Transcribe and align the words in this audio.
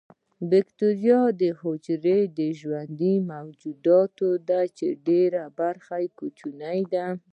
باکتریا 0.49 1.21
یو 1.41 1.53
حجروي 1.63 2.47
ژوندی 2.59 3.13
موجود 3.31 3.87
دی 4.47 4.63
چې 4.77 4.87
ډیر 5.07 5.31
کوچنی 6.17 6.79
دی 6.91 7.05